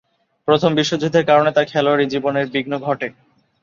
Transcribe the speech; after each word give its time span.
প্রথম 0.47 0.71
বিশ্বযুদ্ধের 0.75 1.25
কারণে 1.25 1.51
তার 1.51 1.69
খেলোয়াড়ী 1.71 2.05
জীবনের 2.13 2.45
বিঘ্ন 2.53 2.73
ঘটে। 2.79 3.07